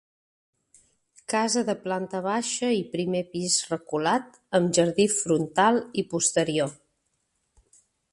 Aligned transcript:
Casa 1.33 1.61
de 1.67 1.75
planta 1.83 2.21
baixa 2.27 2.69
i 2.77 2.81
primer 2.95 3.21
pis 3.35 3.57
reculat, 3.73 4.39
amb 4.61 4.73
jardí 4.79 5.05
frontal 5.19 5.79
i 6.03 6.05
posterior. 6.15 6.75